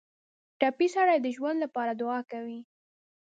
[0.59, 2.59] ټپي سړی د ژوند لپاره دعا کوي.